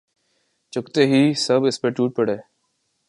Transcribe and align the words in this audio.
چکھتے 0.73 1.05
ہی 1.07 1.21
سب 1.45 1.65
اس 1.67 1.81
پر 1.81 1.89
ٹوٹ 1.89 2.15
پڑے 2.15 2.37